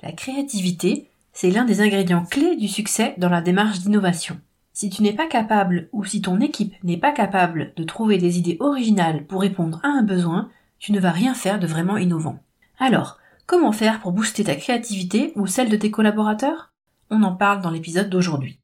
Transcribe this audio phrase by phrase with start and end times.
[0.00, 4.38] La créativité, c'est l'un des ingrédients clés du succès dans la démarche d'innovation.
[4.72, 8.38] Si tu n'es pas capable ou si ton équipe n'est pas capable de trouver des
[8.38, 12.38] idées originales pour répondre à un besoin, tu ne vas rien faire de vraiment innovant.
[12.78, 16.72] Alors, comment faire pour booster ta créativité ou celle de tes collaborateurs?
[17.10, 18.60] On en parle dans l'épisode d'aujourd'hui.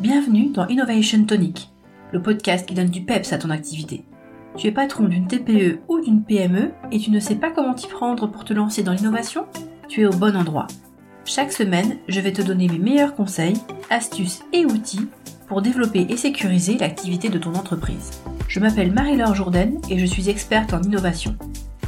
[0.00, 1.70] Bienvenue dans Innovation Tonic,
[2.10, 4.02] le podcast qui donne du peps à ton activité.
[4.56, 7.86] Tu es patron d'une TPE ou d'une PME et tu ne sais pas comment t'y
[7.86, 9.46] prendre pour te lancer dans l'innovation?
[9.90, 10.68] Tu es au bon endroit.
[11.24, 13.56] Chaque semaine, je vais te donner mes meilleurs conseils,
[13.90, 15.08] astuces et outils
[15.48, 18.12] pour développer et sécuriser l'activité de ton entreprise.
[18.46, 21.34] Je m'appelle Marie-Laure Jourdain et je suis experte en innovation.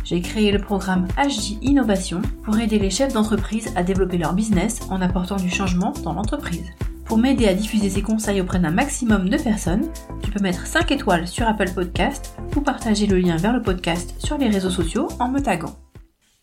[0.02, 4.80] J'ai créé le programme HJ Innovation pour aider les chefs d'entreprise à développer leur business
[4.90, 6.72] en apportant du changement dans l'entreprise.
[7.04, 9.88] Pour m'aider à diffuser ces conseils auprès d'un maximum de personnes,
[10.24, 14.16] tu peux mettre 5 étoiles sur Apple Podcast ou partager le lien vers le podcast
[14.18, 15.76] sur les réseaux sociaux en me taguant.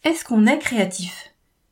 [0.05, 1.28] Est-ce qu'on est créatif?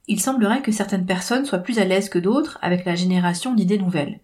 [0.08, 3.78] Il semblerait que certaines personnes soient plus à l'aise que d'autres avec la génération d'idées
[3.78, 4.20] nouvelles.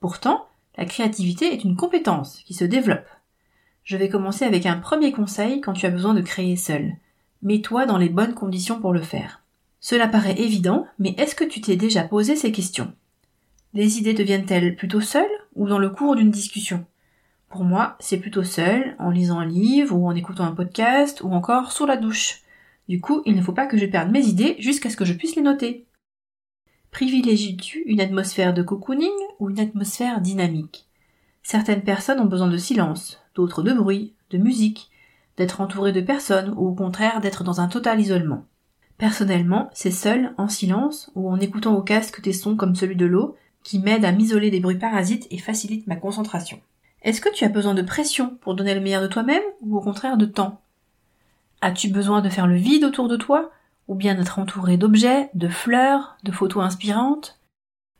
[0.00, 3.08] Pourtant, la créativité est une compétence qui se développe.
[3.82, 6.92] Je vais commencer avec un premier conseil quand tu as besoin de créer seul.
[7.42, 9.42] Mets-toi dans les bonnes conditions pour le faire.
[9.80, 12.92] Cela paraît évident, mais est-ce que tu t'es déjà posé ces questions?
[13.74, 16.86] Les idées deviennent-elles plutôt seules ou dans le cours d'une discussion?
[17.50, 21.32] Pour moi, c'est plutôt seul, en lisant un livre ou en écoutant un podcast ou
[21.32, 22.43] encore sous la douche.
[22.88, 25.14] Du coup, il ne faut pas que je perde mes idées jusqu'à ce que je
[25.14, 25.86] puisse les noter.
[26.90, 29.10] Privilégies-tu une atmosphère de cocooning
[29.40, 30.86] ou une atmosphère dynamique?
[31.42, 34.90] Certaines personnes ont besoin de silence, d'autres de bruit, de musique,
[35.36, 38.44] d'être entourées de personnes ou au contraire d'être dans un total isolement.
[38.96, 43.06] Personnellement, c'est seul, en silence, ou en écoutant au casque des sons comme celui de
[43.06, 46.60] l'eau, qui m'aide à m'isoler des bruits parasites et facilite ma concentration.
[47.02, 49.80] Est-ce que tu as besoin de pression pour donner le meilleur de toi-même ou au
[49.80, 50.60] contraire de temps?
[51.64, 53.50] As-tu besoin de faire le vide autour de toi
[53.88, 57.40] ou bien d'être entouré d'objets, de fleurs, de photos inspirantes?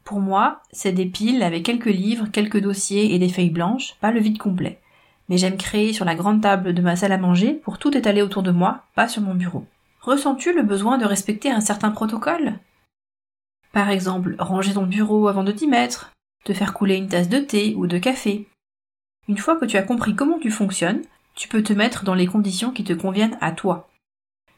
[0.04, 4.10] Pour moi, c'est des piles avec quelques livres, quelques dossiers et des feuilles blanches, pas
[4.10, 4.82] le vide complet.
[5.30, 8.20] Mais j'aime créer sur la grande table de ma salle à manger pour tout étaler
[8.20, 9.64] autour de moi, pas sur mon bureau.
[10.02, 12.58] Ressens-tu le besoin de respecter un certain protocole?
[13.72, 16.12] Par exemple, ranger ton bureau avant de t'y mettre,
[16.44, 18.46] te faire couler une tasse de thé ou de café.
[19.26, 21.00] Une fois que tu as compris comment tu fonctionnes,
[21.34, 23.88] tu peux te mettre dans les conditions qui te conviennent à toi.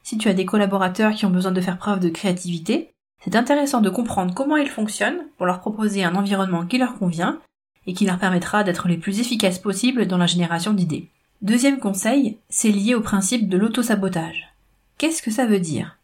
[0.02, 2.92] Si tu as des collaborateurs qui ont besoin de faire preuve de créativité,
[3.24, 7.40] c'est intéressant de comprendre comment ils fonctionnent pour leur proposer un environnement qui leur convient
[7.86, 11.08] et qui leur permettra d'être les plus efficaces possibles dans la génération d'idées.
[11.42, 14.54] Deuxième conseil, c'est lié au principe de l'autosabotage.
[14.98, 15.98] Qu'est-ce que ça veut dire?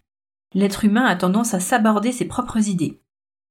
[0.55, 3.01] L'être humain a tendance à s'aborder ses propres idées.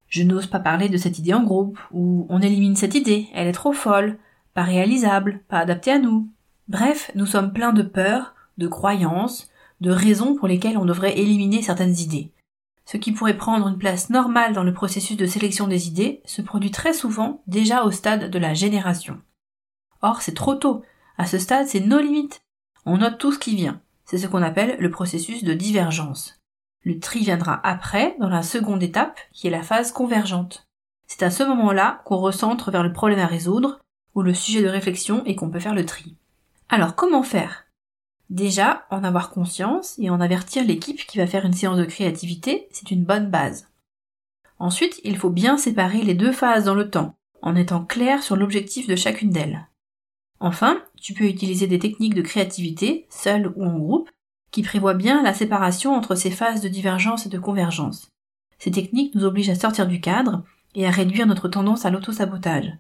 [0.08, 3.48] Je n'ose pas parler de cette idée en groupe, ou on élimine cette idée, elle
[3.48, 4.18] est trop folle,
[4.54, 6.30] pas réalisable, pas adaptée à nous.
[6.68, 9.50] Bref, nous sommes pleins de peurs, de croyances,
[9.82, 12.32] de raisons pour lesquelles on devrait éliminer certaines idées.
[12.86, 16.42] Ce qui pourrait prendre une place normale dans le processus de sélection des idées se
[16.42, 19.22] produit très souvent déjà au stade de la génération.
[20.02, 20.84] Or, c'est trop tôt.
[21.18, 22.42] À ce stade, c'est nos limites.
[22.86, 23.82] On note tout ce qui vient.
[24.06, 26.40] C'est ce qu'on appelle le processus de divergence.
[26.84, 30.68] Le tri viendra après, dans la seconde étape, qui est la phase convergente.
[31.08, 33.80] C'est à ce moment-là qu'on recentre vers le problème à résoudre,
[34.16, 36.18] ou le sujet de réflexion et qu'on peut faire le tri.
[36.74, 37.66] Alors comment faire?
[38.30, 42.70] Déjà, en avoir conscience et en avertir l'équipe qui va faire une séance de créativité,
[42.72, 43.68] c'est une bonne base.
[44.58, 48.38] Ensuite, il faut bien séparer les deux phases dans le temps, en étant clair sur
[48.38, 49.68] l'objectif de chacune d'elles.
[50.40, 54.10] Enfin, tu peux utiliser des techniques de créativité, seul ou en groupe,
[54.52, 58.08] qui prévoit bien la séparation entre ces phases de divergence et de convergence.
[58.60, 60.46] Ces techniques nous obligent à sortir du cadre
[60.76, 62.72] et à réduire notre tendance à l'autosabotage.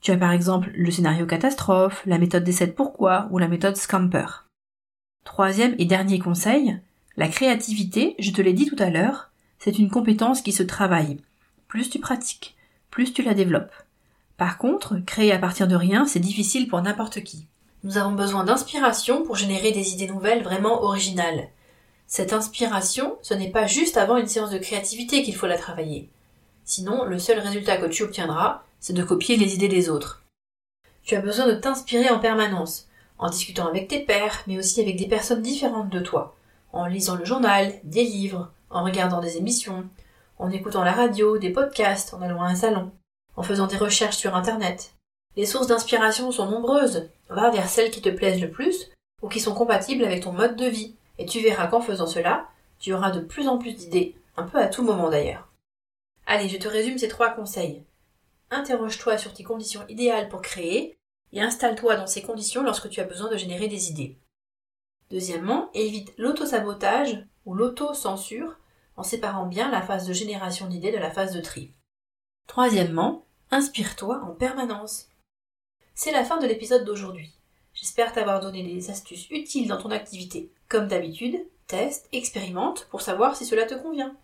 [0.00, 3.76] Tu as par exemple le scénario catastrophe, la méthode des 7 pourquoi ou la méthode
[3.76, 4.26] Scamper.
[5.24, 6.78] Troisième et dernier conseil,
[7.16, 11.18] la créativité, je te l'ai dit tout à l'heure, c'est une compétence qui se travaille.
[11.66, 12.56] Plus tu pratiques,
[12.90, 13.74] plus tu la développes.
[14.36, 17.46] Par contre, créer à partir de rien, c'est difficile pour n'importe qui.
[17.82, 21.48] Nous avons besoin d'inspiration pour générer des idées nouvelles vraiment originales.
[22.06, 26.08] Cette inspiration, ce n'est pas juste avant une séance de créativité qu'il faut la travailler.
[26.64, 30.22] Sinon, le seul résultat que tu obtiendras, c'est de copier les idées des autres.
[31.02, 32.88] Tu as besoin de t'inspirer en permanence,
[33.18, 36.36] en discutant avec tes pairs, mais aussi avec des personnes différentes de toi,
[36.72, 39.88] en lisant le journal, des livres, en regardant des émissions,
[40.38, 42.92] en écoutant la radio, des podcasts, en allant à un salon,
[43.36, 44.94] en faisant des recherches sur Internet.
[45.36, 47.08] Les sources d'inspiration sont nombreuses.
[47.28, 48.90] Va vers celles qui te plaisent le plus
[49.22, 50.94] ou qui sont compatibles avec ton mode de vie.
[51.18, 52.48] Et tu verras qu'en faisant cela,
[52.78, 55.48] tu auras de plus en plus d'idées, un peu à tout moment d'ailleurs.
[56.26, 57.82] Allez, je te résume ces trois conseils.
[58.50, 60.98] Interroge-toi sur tes conditions idéales pour créer
[61.32, 64.18] et installe-toi dans ces conditions lorsque tu as besoin de générer des idées.
[65.10, 68.58] Deuxièmement, évite l'autosabotage ou l'autocensure
[68.96, 71.72] en séparant bien la phase de génération d'idées de la phase de tri.
[72.46, 75.08] Troisièmement, inspire-toi en permanence.
[75.94, 77.34] C'est la fin de l'épisode d'aujourd'hui.
[77.74, 80.52] J'espère t'avoir donné des astuces utiles dans ton activité.
[80.68, 84.16] Comme d'habitude, teste, expérimente pour savoir si cela te convient.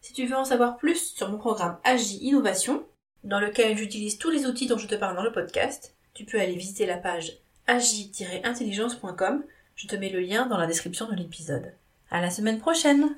[0.00, 2.84] Si tu veux en savoir plus sur mon programme AGI Innovation,
[3.24, 6.40] dans lequel j'utilise tous les outils dont je te parle dans le podcast, tu peux
[6.40, 9.44] aller visiter la page agi-intelligence.com.
[9.76, 11.72] Je te mets le lien dans la description de l'épisode.
[12.10, 13.16] À la semaine prochaine!